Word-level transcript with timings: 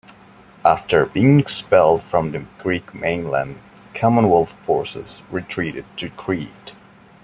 After 0.65 1.05
being 1.05 1.39
expelled 1.39 2.01
from 2.01 2.31
the 2.31 2.47
Greek 2.63 2.91
mainland, 2.95 3.59
Commonwealth 3.93 4.49
forces 4.65 5.21
retreated 5.29 5.85
to 5.97 6.09
Crete. 6.09 6.73